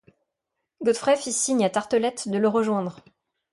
[0.81, 3.01] Godfrey fit signe à Tartelett de le rejoindre.